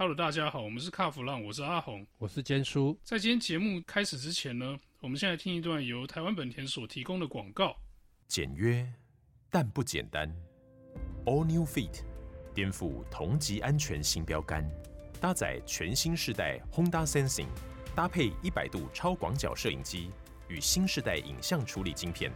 [0.00, 2.98] Hello，大家好，我们是卡弗浪，我是阿红，我是坚叔。
[3.04, 7.76] 在今天节目开始之前呢，我们先来听一段由台湾本田所提供的广告。
[8.26, 8.90] 简约
[9.50, 10.34] 但不简单
[11.26, 12.00] ，All New Fit，
[12.54, 14.66] 颠覆同级安全新标杆，
[15.20, 17.48] 搭载全新世代 Honda Sensing，
[17.94, 20.10] 搭配一百度超广角摄影机
[20.48, 22.32] 与新世代影像处理晶片，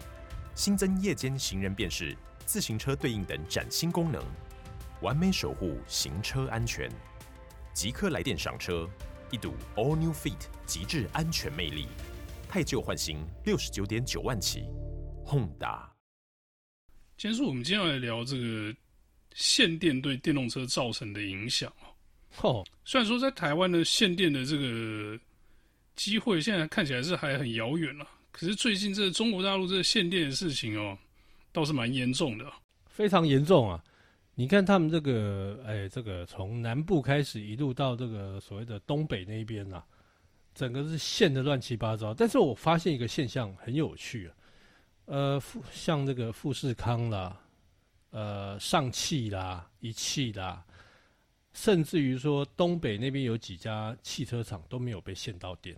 [0.55, 4.23] 新增夜间行人辨识、自行车对应等崭新功能，
[5.01, 6.91] 完美守护行车安全。
[7.75, 8.89] 即刻来电赏车，
[9.33, 11.89] 一睹 All New Fit 极致安全魅力，
[12.49, 14.63] 太旧换新，六十九点九万起
[15.27, 15.83] ，Honda。
[17.19, 18.73] 坚叔，我们今天要来聊这个
[19.35, 21.71] 限电对电动车造成的影响
[22.43, 22.65] 哦。
[22.85, 25.19] 虽然说在台湾的限电的这个
[25.97, 30.97] 机会现在看起来是还很遥远了，可是最近这个中国大陆这个限电的事情哦，
[31.51, 32.53] 倒是蛮严重的，
[32.87, 33.83] 非常严重啊。
[34.37, 39.85] 你看他们这个，哎，这个从南部开始一路到这个所谓的东北那边啊，
[40.55, 42.13] 整个是限得乱七八糟。
[42.13, 44.35] 但是我发现一个现象很有趣啊，
[45.05, 47.41] 呃，富像这个富士康啦，
[48.11, 50.65] 呃，上汽啦，一汽啦，
[51.53, 55.77] 甚至于说东北那边有几家汽车厂都没有被限到电。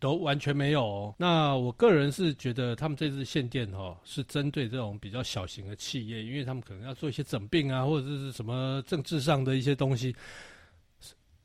[0.00, 1.14] 都完全没有哦。
[1.18, 10.14] 那我个人是觉得他们这次限电哦，是针对这种比较小型的企业，因为他们可能要做一些整并啊，或者是什么政治上的一些东西。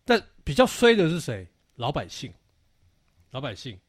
[0.06, 1.48] 但比较衰的是谁？
[1.76, 2.32] 老百姓，
[3.32, 3.80] 老百姓。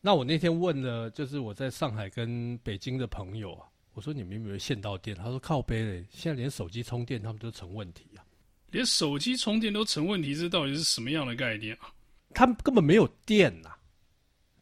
[0.00, 5.16] 那我那天问了，就是我在上海跟北京的朋友啊，我说你们有没有限到电？
[5.16, 8.24] 他说靠背嘞，现在连手机充电他们都成问题啊。
[8.70, 11.92] 连手机充电都成问题，这到底是什么样的概念啊？
[12.34, 13.77] 他们根本没有电呐、啊。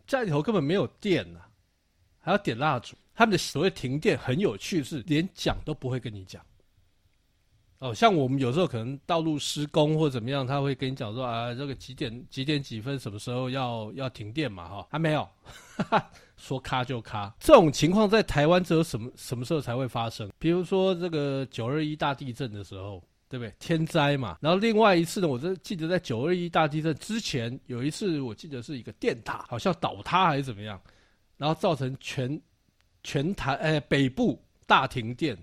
[0.06, 1.48] 家里头根本没有电呐、啊，
[2.20, 2.96] 还要点蜡烛。
[3.14, 6.44] 他们的所谓停电很有趣，是连讲都不会跟你讲。
[7.78, 14.68] 哦，像我们有时候可能道路施工或怎么样，他会跟你讲说啊，这个几点几点几分什么时候要要停电嘛？
[14.68, 15.28] 哈，还没有，
[16.36, 17.34] 说咔就咔。
[17.40, 20.30] 这种情况在台湾只有什么什么时候才会发生？
[20.38, 23.02] 比如说这个九二一大地震的时候。
[23.28, 23.52] 对不对？
[23.58, 24.38] 天灾嘛。
[24.40, 30.80] 然后另外一次呢，我就记得在九二一大地震之前有一次，我记得是一个电塔好像倒塌还是怎么样，
[31.36, 32.40] 然后造成全
[33.02, 35.36] 全台哎北部大停电。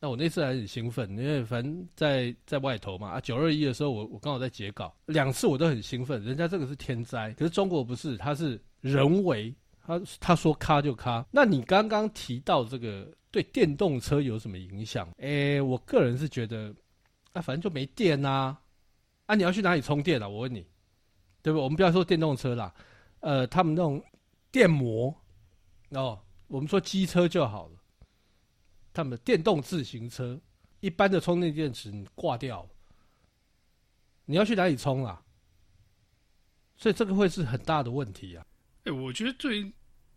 [0.00, 3.10] 那我那次还很兴奋，因为反正在在外头嘛。
[3.10, 6.20] 啊，九二一的时候我我刚好在截稿，两次我都很兴奋。
[6.24, 9.54] 人家这个是天灾，可是中国不是，它是人为。
[9.84, 11.24] 他他说咔就咔。
[11.30, 15.08] 那你刚刚提到这个对电动车有什么影响？
[15.18, 16.74] 哎，我个人是觉得。
[17.32, 18.62] 啊，反正就没电呐、啊，
[19.26, 20.28] 啊，你要去哪里充电啊？
[20.28, 20.66] 我问你，
[21.42, 21.58] 对不？
[21.58, 22.74] 我们不要说电动车啦，
[23.20, 24.04] 呃，他们那种
[24.50, 25.14] 电摩
[25.90, 27.78] 哦，我们说机车就好了。
[28.92, 30.38] 他们的电动自行车，
[30.80, 32.68] 一般的充电电池你挂掉，
[34.26, 35.22] 你要去哪里充啊？
[36.76, 38.44] 所以这个会是很大的问题啊。
[38.84, 39.72] 哎、我觉得对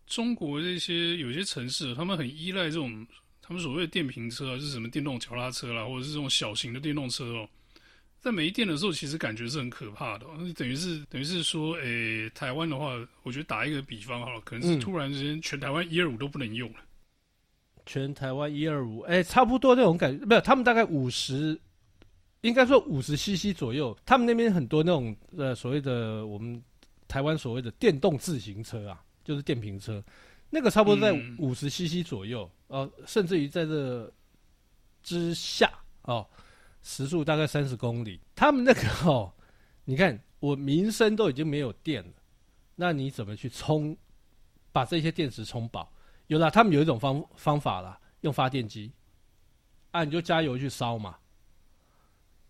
[0.06, 3.06] 中国这些有些城市，他们很依赖这种。
[3.46, 7.48] 他们所谓的电瓶车啊，是什么电动脚踏车啦，或者是这种小型的电动车哦，
[8.20, 10.26] 在没电的时候，其实感觉是很可怕的。
[10.56, 16.78] 等于是等于是说，诶、欸，台湾的话，我觉得打一个比方好了，可能是突然之间全台湾一二五都不能用了。
[17.84, 21.56] 全台湾一二五，哎，差不多那种感觉，没有，他们大概五十，
[22.40, 23.96] 应该说五十 CC 左右。
[24.04, 26.60] 他们那边很多那种呃所谓的我们
[27.06, 30.02] 台湾所谓的电动自行车啊，就是电瓶车。
[30.50, 34.12] 那个差不多在五十 CC 左右，呃，甚至于在这
[35.02, 35.72] 之下
[36.02, 36.26] 哦，
[36.82, 38.20] 时速大概三十公里。
[38.34, 39.32] 他们那个哦，
[39.84, 42.12] 你看我民生都已经没有电了，
[42.74, 43.96] 那你怎么去充，
[44.72, 45.92] 把这些电池充饱？
[46.26, 48.92] 有了，他们有一种方方法啦，用发电机，
[49.92, 51.16] 啊，你就加油去烧嘛。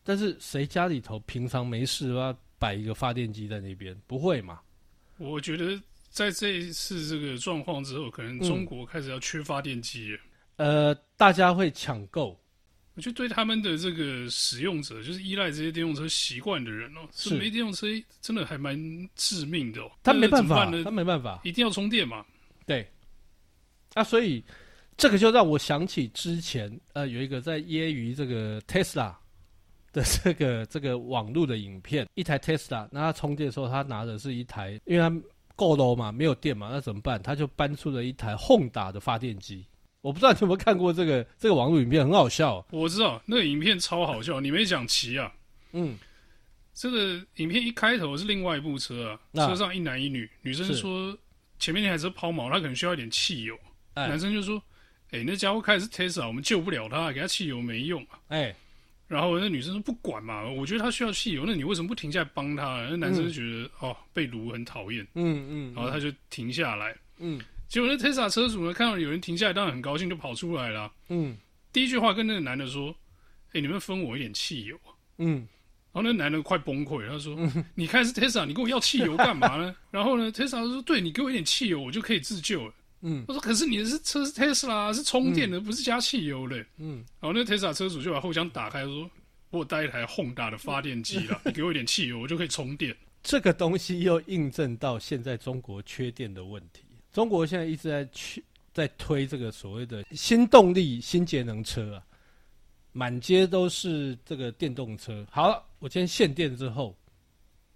[0.03, 3.94] 但是谁家里头平常没事要摆一个发电机在那边？
[4.06, 4.60] 不会嘛？
[5.19, 5.81] 我觉得。
[6.16, 10.16] 在这一次这个状况之后，可能中国开始要缺发电机、
[10.56, 10.88] 嗯。
[10.88, 12.41] 呃，大家会抢购。
[12.94, 17.86] 我觉得对他们的这个使用者，就是依赖这些电动车习惯的人哦、喔，是没电动车
[18.22, 18.74] 真的还蛮
[19.15, 19.98] 致命的哦、喔。
[20.03, 22.24] 他没办法，他没办法，一定要充电嘛。
[22.65, 22.89] 对。
[23.92, 24.42] 啊，所以
[24.97, 29.15] 这个就让我想起之前呃有一个在揶揄这个 Tesla
[29.92, 35.15] 的这个这个网络的影片，一台 Tesla，那他充电的时候，他拿的是一台，因为他。
[35.57, 36.13] 够了嘛？
[36.13, 36.69] 没有电嘛？
[36.71, 37.21] 那怎么办？
[37.21, 39.67] 他就搬出了一台 Honda 的发电机。
[40.03, 42.65] 我不知道你有没有看过这个这个网络影片，很好笑。
[42.71, 44.39] 我知道那个影片超好笑。
[44.41, 45.33] 你没讲齐啊？
[45.73, 45.99] 嗯，
[46.73, 51.17] 这个影片一开头是另外一部车啊，啊车上一男一女，女生说
[51.59, 53.59] 前面那台车抛锚，他可能需要一点汽油。
[53.95, 54.63] 男生就说
[55.11, 58.55] ：“哎、欸，那家伙开的是 Tesla，我们救不了他，给他汽油没用啊。”哎，
[59.09, 62.87] 然后那女生说不管嘛，我觉得他需要汽油，那你为什么不停下来帮他？
[62.91, 71.37] 那男生就觉得、嗯、哦被卢很讨厌，嗯嗯，然后他就停下来，嗯，结果那 Tesla 车主呢看到有人停下来，当然很高兴，就跑出来了，嗯，
[71.73, 72.95] 第一句话跟那个男的说
[73.55, 74.79] ：“哎，你们分我一点汽油。”
[75.19, 75.47] 嗯。
[75.93, 77.35] 然后那男的快崩溃了，他说
[77.75, 82.75] ：“你开的是 Tesla，你跟我要汽油干嘛呢？”然后呢，Tesla 说：“对，你给我一点汽油，我就可以自救了。”
[83.09, 89.09] 嗯，他说：“可是你的是车是 Tesla，是充电的，嗯、不是加汽油的。”嗯，然后那 Tesla 车主就把后箱打开，说
[89.51, 96.83] ：“我带一台 Honda 的发电机了， 你给我一点汽油，我就可以充电。”这个东西又印证到现在中国缺电的问题。
[97.13, 98.45] 中国现在一直在去
[98.75, 102.03] 在推这个所谓的新动力、新节能车啊。
[102.93, 105.27] 满街都是这个电动车。
[105.31, 106.97] 好了，我今天限电之后，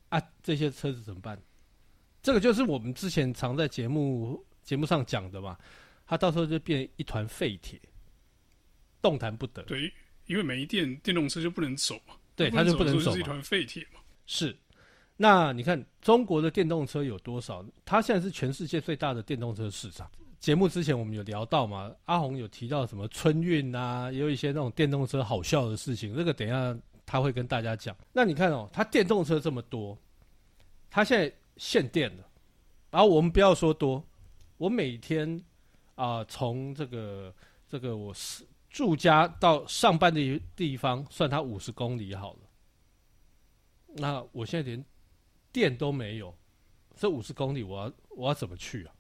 [0.09, 1.39] 啊，这些车子怎么办？
[2.23, 5.59] 这个就是我们之前常在节目节目上讲的嘛。
[6.07, 7.77] 它到时候就变一团废铁，
[9.03, 9.65] 动弹不得。
[9.65, 9.93] 对，
[10.27, 12.15] 因为没电，电动车就不能走嘛。
[12.37, 13.99] 对，它就不能走，是一团废铁嘛。
[14.27, 14.57] 是。
[15.17, 17.65] 那你看中国的电动车有多少？
[17.85, 20.09] 它现在是全世界最大的电动车市场。
[20.39, 27.97] 节目之前我们有聊到嘛，阿红有提到什么春运啊，也有一些那种电动车好笑的事情，这个等一下他会跟大家讲。
[28.13, 29.99] 那你看哦，他电动车这么多，
[30.89, 32.25] 他现在限电了，
[32.91, 34.03] 然后我们不要说多，
[34.61, 35.43] 我每天
[35.95, 37.35] 啊从这个
[37.67, 42.41] 这个我是住家到上班的地方算它五十公里好了，
[43.97, 44.85] 那我现在连
[45.51, 46.37] 电都没有，
[46.95, 48.93] 这五十公里我要我要怎么去啊？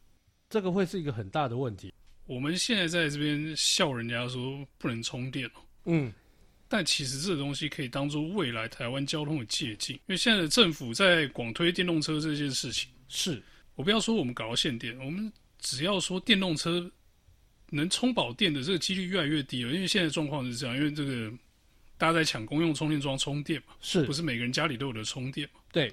[0.48, 1.92] 这个会是一个很大的问题。
[2.24, 6.10] 我们现在在这边笑人家说不能充电哦，嗯，
[6.68, 13.42] 但其实这个东西可以当做未来台湾交通的借镜，因为现在的政府在广推电动车这件事情，是。
[13.76, 16.90] 我不要说我们搞到限电，我们只要说电动车
[17.70, 21.30] 能充饱电的这个几率越来越低了，因为现在状况是这样，因为这个
[21.96, 25.60] 大家在抢公用充电桩充电嘛，是不是每个人家里都有的充电嘛？
[25.70, 25.92] 对，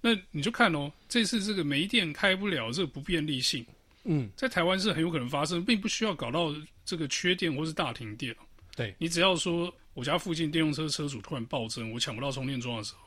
[0.00, 3.64] 那你就看哦，这次这个没电开不了，这个不便利性。
[4.04, 6.52] 嗯，在台湾是很有可能发生，并不需要搞到
[6.84, 8.34] 这个缺电或是大停电。
[8.74, 13.00] 对，你只要说我家附近电动车车主突然暴增，我抢不到充电桩的时候，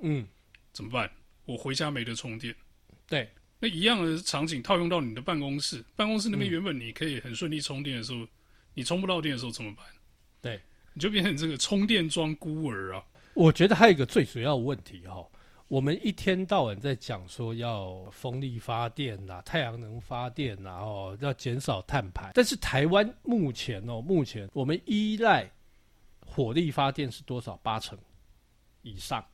[0.00, 0.26] 嗯，
[0.72, 1.10] 怎么办？
[1.46, 2.54] 我回家没得充电。
[3.08, 3.28] 对，
[3.62, 8.28] 那一样的场景套用到你的办公室，办公室那边原本你可以很顺利充电的时候，嗯、
[8.74, 9.86] 你充不到电的时候怎么办？
[10.40, 10.60] 对，
[10.92, 13.04] 你就变成这个充电桩孤儿啊。
[13.34, 15.24] 我觉得还有一个最主要的问题哈。
[15.68, 22.32] 我们一天到晚在讲说要风力发电呐、啊，太阳能发电呐、啊，哦，要减少碳排。
[22.34, 25.48] 但是台湾目前哦，目前我们依赖
[26.26, 27.56] 火力发电是多少？
[27.58, 27.96] 八成
[28.82, 29.24] 以上，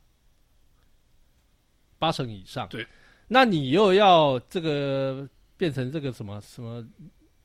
[1.97, 2.69] 八成以上。
[2.69, 2.85] 对，
[3.29, 6.85] 那你又要这个变成这个什么什么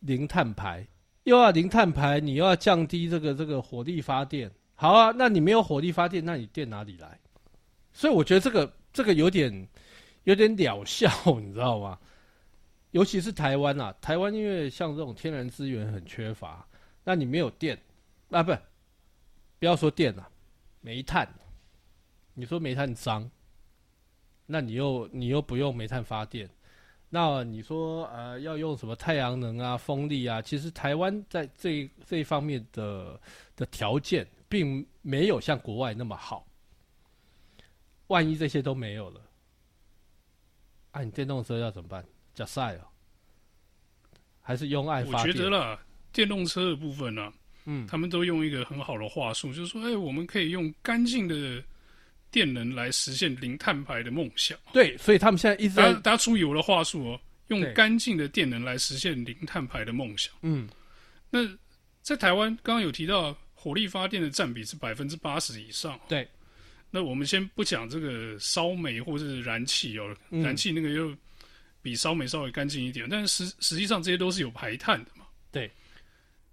[0.00, 0.84] 零碳排，
[1.22, 4.50] 又要零碳排，你又要降低这个这个火力发电。
[4.74, 7.20] 好啊，那你没有火力发电，那你电哪里来？
[7.92, 8.72] 所以我觉得这个。
[8.94, 9.68] 这个有点
[10.22, 11.10] 有点疗效，
[11.42, 11.98] 你知道吗？
[12.92, 16.64] 尤其是台湾啊，台湾因为像这种天然资源很缺乏，
[17.02, 17.76] 那你没有电
[18.30, 18.52] 啊，不，
[19.58, 20.30] 不要说电了，啊，
[20.80, 21.28] 煤炭，
[22.34, 23.28] 你说煤炭脏，
[24.46, 26.48] 那你又你又不用煤炭发电，
[27.08, 30.42] 那你说呃要用什么太阳能啊、风力啊？
[30.42, 33.20] 其实台湾在这这一方面的
[33.56, 36.46] 的条件，并没有像国外那么好。
[38.08, 39.20] 万一这些都没有了，
[40.90, 42.04] 啊，你电动车要怎么办？
[42.34, 42.84] 加塞哦，
[44.42, 45.28] 还是用爱发电？
[45.28, 45.80] 我觉得啦，
[46.12, 47.32] 电动车的部分呢、啊，
[47.64, 51.64] 嗯，他们都用一个很好的话术，就是说，哎，我们可以用干净的
[52.34, 54.58] 电能来实现零碳排的梦想。
[54.72, 60.34] 对，所以他们现在一直在大家注意我的话术哦，用干净的电能来实现零碳排的梦想。
[60.42, 60.68] 嗯，
[61.30, 61.38] 那
[62.02, 65.96] 在台湾刚刚有提到火力发电的占比是百分之八十以上。
[66.08, 66.28] 对。
[66.90, 71.12] 那我们先不讲这个烧煤或者是燃气哦，燃气那个又
[71.82, 75.26] 比烧煤稍微干净一点，嗯、但是实实际上这些都是有排碳的嘛。
[75.50, 75.68] 对，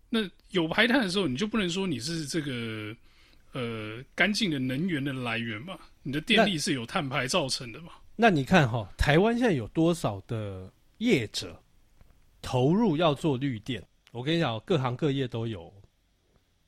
[0.10, 2.96] 那有排碳的时候，你就不能说你是这个
[3.54, 5.78] 呃干净的能源的来源嘛？
[6.04, 7.92] 你的电力是有碳排造成的嘛？
[8.16, 11.62] 那，你看哈、台湾现在有多少的业者
[12.42, 13.84] 投入要做绿电？
[14.12, 15.74] 我跟你讲，各行各业都有，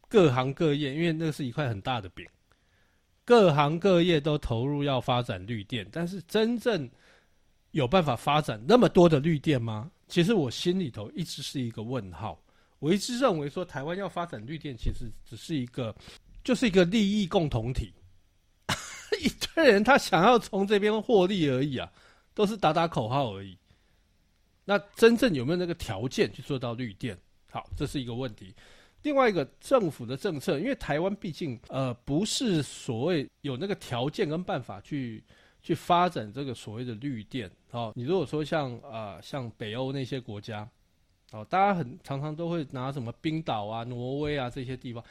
[0.08, 2.26] 各行各业，因为那是一块很大的饼。
[3.26, 6.90] 各行各业都投入要发展绿电，但是真正
[7.72, 9.90] 有办法发展那么多的绿电吗？
[10.08, 12.40] 其实我心里头一直是一个问号。
[12.80, 15.96] 我一直认为说，台湾要发展绿电，其实只是一个，
[16.44, 17.94] 就是一个利益共同体，
[19.22, 21.92] 一堆人他想要从这边获利而已啊，
[22.34, 23.58] 都是打打口号而已。
[24.66, 27.18] 那真正有没有那个条件去做到绿电？
[27.50, 28.54] 好，这是一个问题。
[29.02, 35.22] 另外一个政府的政策，因为台湾毕竟呃不是所谓有那个条件跟办法去
[35.62, 37.92] 去发展这个所谓的绿电哦。
[37.96, 40.66] 你如果说像啊、像北欧那些国家
[41.32, 45.04] 哦，大家很常常都会拿什么冰岛啊、挪威啊这些地方，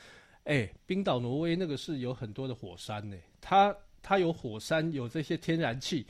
[0.44, 6.06] 哎，冰岛、挪威那个是有很多的火山呢，它它有火山，有这些天然气，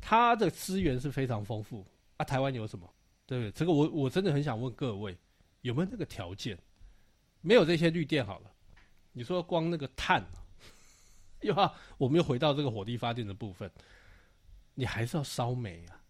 [0.00, 1.86] 它的资源是非常丰富
[2.18, 2.24] 啊。
[2.24, 2.88] 台湾有什么？
[3.26, 3.50] 对不对？
[3.52, 5.16] 这个我我真的很想问各位，
[5.62, 6.58] 有没有那个条件？
[7.40, 8.52] 没有这些绿电好了，
[9.12, 10.24] 你说光那个碳，
[11.40, 13.70] 又要我们又回到这个火力发电的部分，
[14.74, 16.00] 你还是要烧煤啊。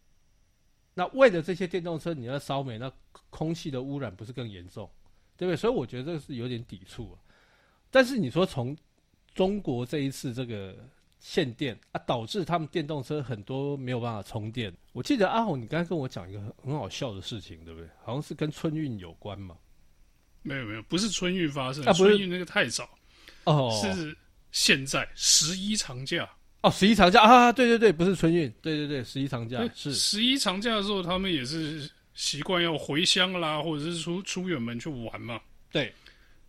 [0.95, 2.93] 那为了这些电动车，你要烧煤，那
[3.31, 4.91] 空气的污染不是更严重，
[5.37, 5.57] 对不对？
[5.57, 7.21] 所以我觉得这个是有点抵触啊。
[7.93, 8.77] 但是你说从
[9.33, 10.75] 中国这一次这个
[11.21, 14.73] 限电啊，导致他们电动车很多没有办法充电。
[14.93, 17.89] 我记得阿红，你刚才跟我讲一个很很好笑的事情，对不对？
[18.03, 19.57] 好像是跟春运有关嘛。
[20.43, 22.89] 没有没有，不是春运发生，啊、春运那个太早
[23.45, 24.17] 哦，是
[24.51, 26.29] 现在十一长假
[26.63, 35.41] 哦，十一长假啊，对对对，不是春运，对对对，十一长假是十一长假的时候，他们也是习惯要回乡啦，或者是出出远门去玩嘛。
[35.71, 35.95] 对，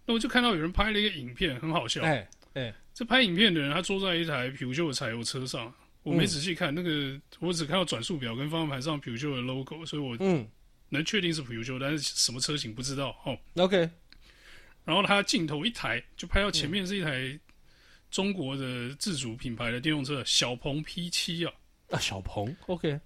[0.05, 2.01] 那我就看到有人拍了一个影片，很好笑。
[2.03, 10.47] 哎哎，这拍影片的人他坐在一台普秀的柴油车上，我没仔细看、嗯、那个，我只看到转速表跟方向盘上普秀的 logo，所以我嗯。
[10.89, 13.35] 能确定是普秀，但是什么车型不知道哦。
[13.55, 13.89] OK，
[14.85, 17.39] 然后他镜头一抬，就拍到前面是一台
[18.11, 21.51] 中国的自主品牌的电动车小鹏 P 七啊。
[21.89, 23.01] 啊，小鹏 OK，对，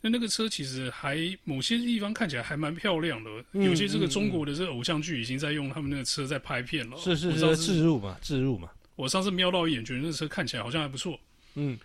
[0.00, 6.96] 那那个车其实还某些地方看起来还蛮漂亮的，嗯、有些这个中国的这个偶像剧已经在用他们那个车在拍片了。
[6.98, 8.70] 是是是，自入嘛，自入嘛。
[8.94, 11.18] 我上次瞄到一眼，觉得那个车看起来好像还不错。
[11.54, 11.78] 嗯，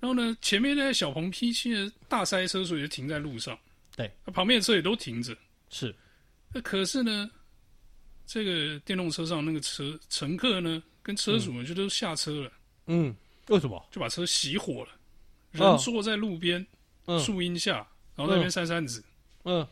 [0.00, 3.58] 然后呢，前面那台小鹏 P7 的大塞车，所以就停在路上。
[3.96, 5.36] 对，那旁边的车也都停着，
[5.70, 5.94] 是。
[6.52, 7.30] 那可是呢，
[8.26, 12.52] 这个电动车上那个车乘客呢，跟车主呢就都下车了。
[12.86, 13.14] 嗯，
[13.48, 13.84] 为什么？
[13.92, 14.90] 就把车熄火了，
[15.52, 16.64] 人坐在路边
[17.18, 19.02] 树荫下，然后在那边扇扇子。
[19.44, 19.66] 嗯，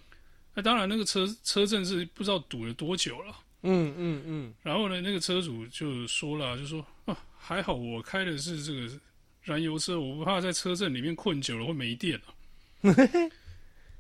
[0.55, 3.35] 那当然，那个车车阵是不知道堵了多久了。
[3.62, 4.55] 嗯嗯嗯。
[4.62, 9.01] 然后呢，那个车主就说了，就说啊，还好我开的是这个
[9.43, 12.35] 燃油车，我不怕在车阵里面困久了会没电了。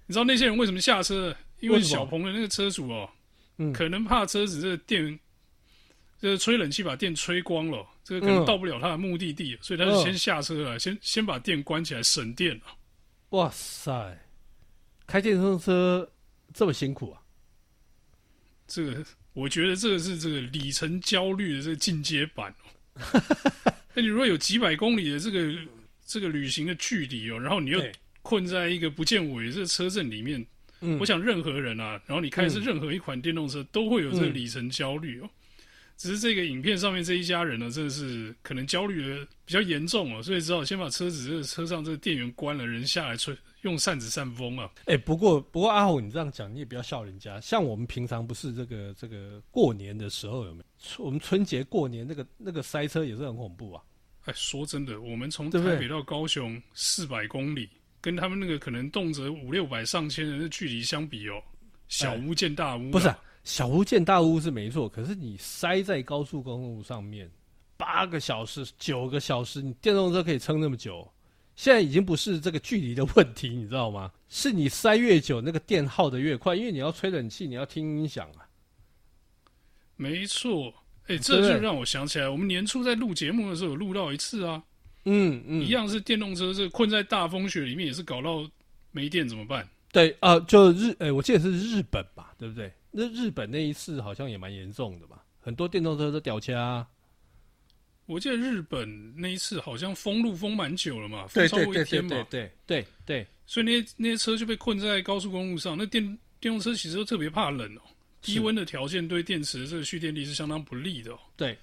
[0.06, 1.34] 你知道那些人为什么下车？
[1.60, 3.08] 因为小鹏的那个车主哦，
[3.58, 5.18] 嗯，可能怕车子这个电，
[6.20, 12.62] 这個吹冷气把电吹光了，这个可能到不了他的目的地，所以他就先下车了，先先把电关起来省电了。
[13.32, 14.18] 哇塞，
[15.06, 16.12] 开电动车
[16.52, 17.22] 这么辛苦啊！
[18.66, 23.22] 这个我觉得这个是这个里程焦虑的这个进阶版哦。
[23.94, 25.50] 那你如果有几百公里的这个
[26.04, 27.82] 这个旅行的距离哦，然后你又
[28.20, 30.46] 困在一个不见尾的这个车阵里面，
[30.82, 35.30] 嗯，我想任何人啊，然后你开的是任何一款电动车，嗯，都会有这个里程焦虑哦。
[36.02, 44.68] 只是这个影片上面这一家人呢，真的是可能焦虑的比较严重哦，所以只好先把车子这个车上这个电源关了，人下来吹用扇子扇风啊。
[44.86, 47.40] 哎，不过不过阿虎，你这样讲你也不要笑人家。
[47.40, 50.58] 像我们平常不是这个这个过年的时候有没
[50.98, 51.04] 有？
[51.04, 53.82] 我们春节过年那个那个塞车也是很恐怖啊。
[54.24, 57.68] 哎，说真的，我们从台北到高雄四百公里。
[58.00, 61.40] 跟他们那个可能动辄五六百上千人的距离相比哦，
[61.86, 62.90] 小巫见大巫。
[62.90, 67.30] 不是、啊、小巫见大巫是没错，可是你塞在高速公路上面
[67.76, 71.10] 八个小时、九个小时，你电动车可以撑那么久，
[71.56, 74.12] 现在已经不是这个距离的问题，你知道吗？
[74.28, 78.46] 是你塞越久，那个电耗的越快，因为你要吹冷气，你要听音响啊。
[79.96, 80.72] 没错，
[81.06, 84.62] 哎、欸，这就让我想起来，我们年初在录节目的时候有录到一次啊。
[85.04, 88.48] 嗯嗯，一样是电动车，是困在大风雪里面也是搞到
[88.92, 89.68] 没电怎么办？
[89.92, 92.72] 对啊、呃，就日，哎、欸，我记得是日本吧，对不对？
[92.92, 95.24] 那日本那一次好像也蛮严重的吧？
[95.40, 96.86] 很多电动车都掉漆啊。
[98.06, 105.76] 我记得日本那一次好像封路封蛮久了嘛，封超过一天嘛，对对对，所以那些那些车就被困在高速公路上。
[105.76, 106.04] 那电
[106.38, 107.80] 电动车其实都特别怕冷哦，
[108.20, 111.18] 低温的条件对电池的这个蓄电力是相当不利的哦。
[111.36, 111.58] 对，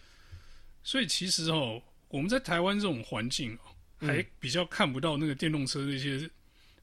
[0.83, 1.81] 所以其实哦。
[2.11, 3.69] 我们在台湾这种环境哦
[3.99, 6.27] 还比较看不到那个电动车那些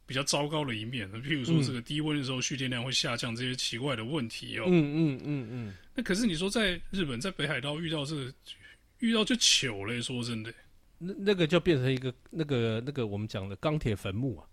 [0.07, 4.65] 比较糟糕的一面，譬如说这个低温的时候蓄电量会下降这些奇怪的问题哦。
[4.69, 5.75] 嗯嗯嗯嗯。
[5.95, 8.33] 那可是你说在日本，在北海道遇到这个
[9.01, 10.55] 遇到就糗了，说真的，
[10.99, 14.47] 那那个就变成一个那个那个我们讲的钢铁坟墓啊，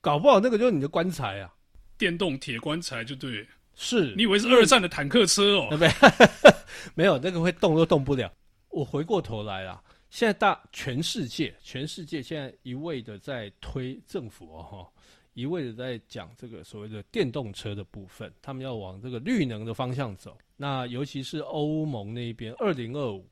[0.00, 1.52] 搞不好那个就是你的棺材啊，
[1.98, 5.76] 电动铁棺材就对，是你以为是二战的坦克车哦？
[5.76, 5.90] 没
[6.94, 8.32] 没有，那个会动都动不了。
[8.68, 14.88] 我回过头来了，现在大全世界，全世界现在一味的在推政府哦，
[15.34, 20.38] 一味的在讲这个所谓的电动车的部分，他们要往这个绿能的方向走。
[20.56, 23.28] 那尤其是欧盟那边，二零二五，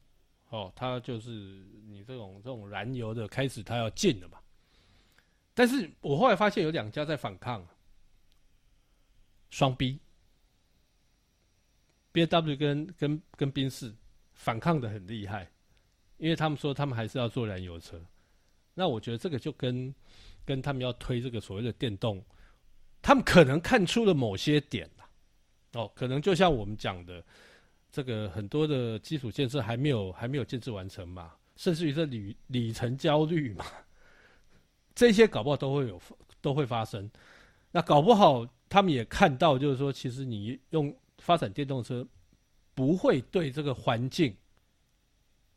[0.50, 1.30] 哦，它就是
[1.86, 4.38] 你这种这种燃油的开始，它要禁了嘛。
[5.54, 7.66] 但是我后来发现有两家在反抗，
[9.50, 9.74] 双
[12.12, 13.94] B，B W 跟跟跟宾士
[14.32, 15.48] 反抗的很厉害，
[16.24, 18.00] 因为他们说他们还是要做燃油车。
[18.72, 19.94] 那我觉得这个就跟
[20.42, 22.24] 跟他们要推这个所谓的电动，
[23.02, 24.88] 他们可能看出了某些点
[25.74, 27.22] 哦，可能就像我们讲的，
[27.92, 33.66] 这个很多的基础建设还没有还没有建设完成嘛，甚至于这里里程焦虑嘛，
[34.94, 36.00] 这些搞不好都会有
[36.40, 37.10] 都会发生。
[37.70, 42.06] 那搞不好他们也看到，就是说，其实你用发展电动车
[42.74, 44.34] 不会对这个环境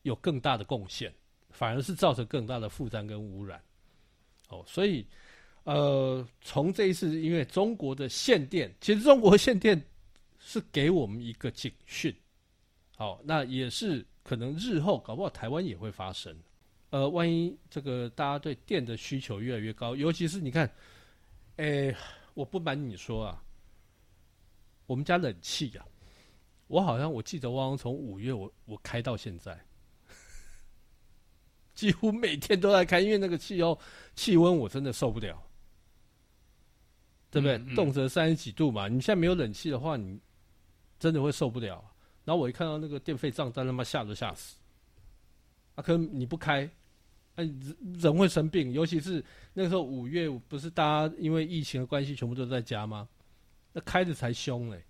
[0.08, 1.14] 有更大的贡献，
[1.50, 3.62] 反而是造成更大的负担跟污染。
[4.50, 5.06] 哦，所以，
[5.66, 9.80] 呃，从这一次，因为中国的限电，其实中国限电
[10.40, 12.16] 是给我们一个警讯，
[12.96, 16.34] 好，那也是可能日后搞不好台湾也会发生，
[16.92, 20.72] 呃，万一这个大家对电的需求越来越高，尤其是你看，
[21.58, 21.94] 诶，
[22.34, 23.44] 我不瞒你说啊，
[24.86, 25.86] 我们家冷气呀，
[26.68, 29.60] 我好像我记得汪汪从五月我我开到现在。
[31.78, 33.80] 几乎每天都在开，因为那个气候
[34.16, 35.40] 气温我真的受不了，
[37.30, 37.56] 对不对？
[37.60, 40.20] 嗯嗯、动辄三十几度嘛，你现在没有冷气的话，你
[40.98, 41.86] 真的会受不了。
[42.26, 44.58] 然后我一看到那个电费账单，他妈吓都吓死。
[45.76, 46.68] 啊，可能你不开，
[47.36, 53.08] 哎、啊，人人会生病，尤其是那个时候五月，不是大家因为疫情的关系全部都在家吗？
[53.72, 54.84] 那开着才凶嘞。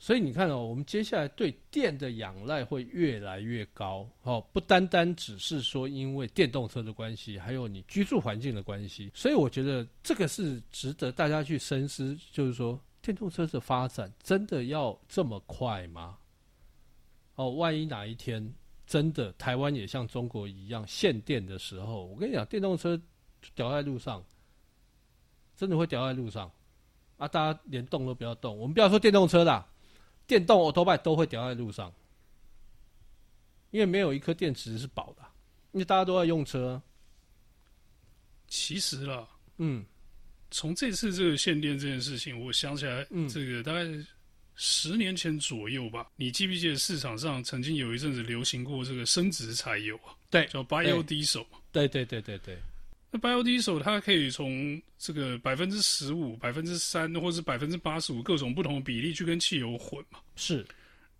[0.00, 9.10] 所以你看哦，我们接下来对电的仰赖会越来越高，哦，不单单只是说因为电动车的关系，还有你居住环境的关系。
[9.12, 16.16] 所以我觉得这个是值得大家去深思，就是说电动车的发展真的要这么快吗？
[17.34, 18.54] 哦，万一哪一天
[18.86, 23.00] 真的台湾也像中国一样限电的时候，我跟你讲，电动车
[23.56, 24.24] 掉在路上，
[25.56, 26.48] 真的会掉在路上
[27.16, 27.26] 啊！
[27.26, 29.66] 大家连动都不要动，我们不要说电动车啦。
[30.28, 31.92] 电动欧多拜都会掉在路上，
[33.70, 35.22] 因为没有一颗电池是保的，
[35.72, 36.80] 因为大家都在用车。
[38.46, 39.84] 其实啦，嗯，
[40.50, 43.84] 从这次这个限电这件事情，我想起来，这个大概
[44.54, 46.06] 十年前左右吧。
[46.10, 50.16] 嗯、你记不记得市场上曾经有一阵子流行过这个生质柴油啊？
[50.30, 51.46] 对，叫 biodiesel。
[51.72, 52.58] 对对对对对。
[53.10, 60.20] 那 biodiesel 它可以从这个百分之十五、百分之三，或者是百分之八十五各种不同的比例去跟汽油混嘛？
[60.36, 60.66] 是，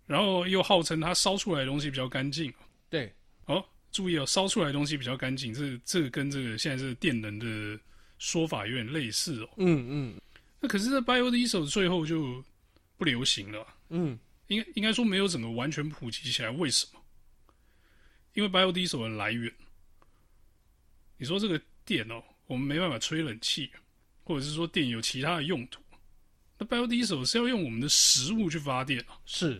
[0.05, 2.53] 然后又号称它烧出来的东西比较干净。
[2.91, 3.11] 对，
[3.45, 7.79] 哦，注意哦，烧出来的东西比较干净，这这个跟这个现在这个电能的
[8.19, 9.49] 说法有点类似哦。
[9.57, 10.21] 嗯嗯。
[10.59, 12.43] 那可是这 biodiesel 最后就
[12.97, 13.65] 不流行了。
[13.89, 16.51] 嗯，应该应该说没有整个完全普及起来。
[16.51, 17.01] 为什么？
[18.35, 19.51] 因为 biodiesel 的来源，
[21.17, 21.59] 你说这个。
[21.89, 23.67] 电哦，我们没办法吹冷气，
[24.23, 25.81] 或者是说电有其他的用途。
[26.59, 29.17] 那 biodiesel 是要用我们的食物去发电啊。
[29.25, 29.59] 是，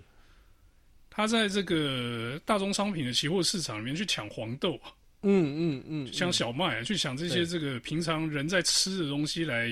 [1.09, 9.67] 它在这个大宗商品的期货市场里面去抢黄豆啊，嗯嗯嗯，抢小麦啊，去抢这些这个平常人在吃的东西来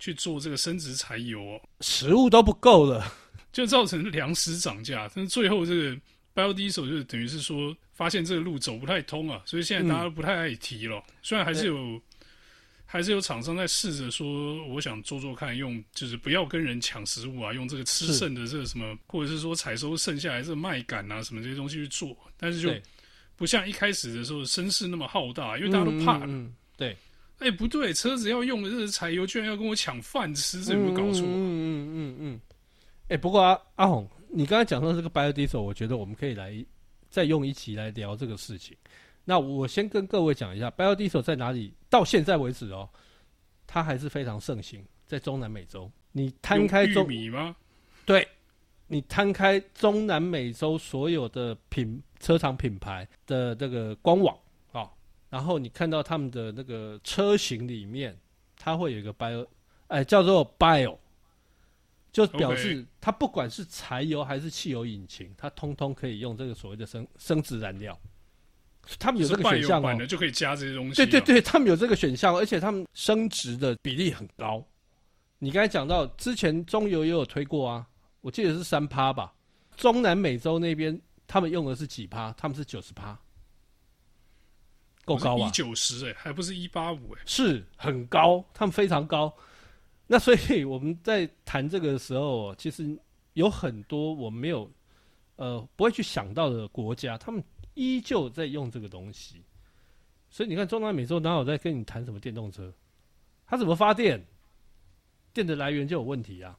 [0.00, 3.14] 去做这个生质柴油哦，食物都不够了，
[3.52, 5.08] 就造成粮食涨价。
[5.14, 5.96] 但是最后这个
[6.40, 7.76] biodiesel 就等于是说。
[7.92, 10.96] 发现这个路走不太通啊，所以现在大家都不太爱提了。
[10.96, 12.00] 嗯、虽然还是有，
[12.86, 22.74] 还是有厂商在试着说，我想做做看，用就是不要跟人抢食物啊，用这个吃剩的这个什么，或者是说采收剩下来这个麦秆啊什么这些东西去做，但是就
[23.36, 26.24] 不像一开始的时候声势那么浩大，因为大家都怕了。
[26.24, 26.96] 嗯嗯嗯、对，
[27.40, 31.20] 哎、欸，不对，车子要用的这个柴油，居然要跟我抢饭吃，这有没有搞错？
[31.26, 32.40] 嗯嗯嗯嗯。
[33.08, 36.64] 哎、欸，不过阿阿红，你刚才讲到这个 biodiesel，我觉得我们可以来。
[37.10, 38.76] 再用一期来聊这个事情，
[39.24, 41.74] 那我先跟各位讲一下，biodiesel 在哪里？
[41.88, 42.88] 到现在为止哦，
[43.66, 45.90] 它还是非常盛行在中南美洲。
[46.12, 47.56] 你摊开中米吗？
[48.06, 48.24] 对，
[48.86, 54.32] 你摊开中南美洲所有的品车厂品牌的这个官网
[54.70, 54.90] 啊、哦，
[55.30, 58.16] 然后你看到他们的那个车型里面，
[58.56, 59.44] 它会有一个 bio，
[59.88, 60.96] 哎，叫做 bio。
[62.12, 67.98] 就表示它不管是柴油还是汽油引擎，它通通可以用这个所谓的生生质燃料。
[68.98, 70.94] 他们有这个选项哦，就可以加这些东西。
[70.94, 74.64] 对对对，他们有这个选项，而且他们升值的比例很高。
[75.38, 77.86] 你刚才讲到之前中油也有推过啊，
[78.20, 79.32] 我记得是三趴吧。
[79.76, 82.32] 中南美洲那边他们用的是几趴？
[82.32, 83.16] 他们是九十趴。
[85.04, 89.32] 够高啊，一九十哎，还不是一八五哎，是很高，他们非常高。
[90.12, 92.98] 那所以我们在谈这个的时候，其实
[93.34, 94.68] 有很多我们没有
[95.36, 97.40] 呃不会去想到的国家，他们
[97.74, 99.40] 依旧在用这个东西。
[100.28, 102.74] 所以你看，中南美洲哪有在跟你谈什么电动车？
[103.46, 104.20] 它怎么发电？
[105.32, 106.58] 电的来源就有问题啊，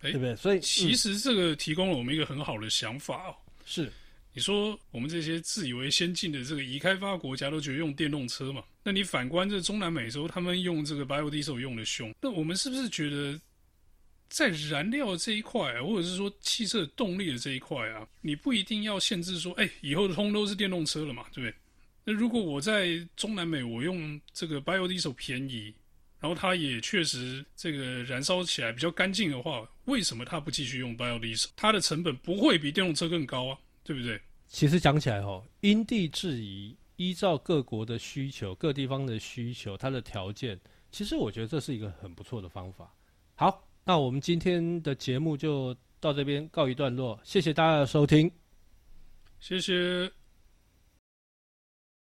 [0.00, 0.34] 欸、对不对？
[0.34, 3.36] 所以其实这个提供了我们一个很好的想法哦。
[3.66, 3.92] 是，
[4.32, 8.64] 你说我们这些自以为先进的这个已开发国家都觉得用电动车嘛？
[8.82, 13.38] 那你反观这中南美洲，他们用这个 biodiesel 用的凶，那我们是不是觉得
[14.28, 21.54] 在燃料这一块，或者是说汽车动力的这一块啊，你不一定要限制说，哎，以后通都是电动车了嘛，对不对？
[22.04, 25.74] 那如果我在中南美，我用这个 biodiesel 便宜。
[26.20, 31.48] 然后它也确实这个燃烧起来比较干净的话，为什么它不继续用 biodiesel？
[31.56, 34.20] 它的成本不会比电动车更高啊，对不对？
[34.46, 42.94] 其实讲起来哦，因地制宜，依照各国的需求、各地方的需求、它的条件，其实我觉得这是一个很不错的方法。
[43.34, 48.30] 好，那我们今天的节目就到这边告一段落，谢谢大家的收听，
[49.40, 50.21] 谢谢。